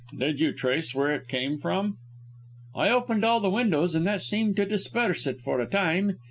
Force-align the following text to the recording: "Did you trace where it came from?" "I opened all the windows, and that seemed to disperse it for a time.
"Did 0.17 0.39
you 0.39 0.51
trace 0.51 0.95
where 0.95 1.11
it 1.11 1.27
came 1.27 1.59
from?" 1.59 1.97
"I 2.73 2.89
opened 2.89 3.23
all 3.23 3.39
the 3.39 3.51
windows, 3.51 3.93
and 3.93 4.07
that 4.07 4.23
seemed 4.23 4.55
to 4.55 4.65
disperse 4.65 5.27
it 5.27 5.39
for 5.41 5.61
a 5.61 5.67
time. 5.69 6.17